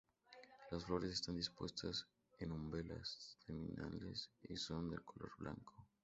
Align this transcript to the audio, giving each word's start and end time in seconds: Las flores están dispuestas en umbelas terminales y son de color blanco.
Las 0.71 0.85
flores 0.85 1.11
están 1.11 1.35
dispuestas 1.37 2.07
en 2.39 2.51
umbelas 2.51 3.37
terminales 3.45 4.31
y 4.41 4.55
son 4.55 4.89
de 4.89 4.97
color 4.97 5.29
blanco. 5.37 5.87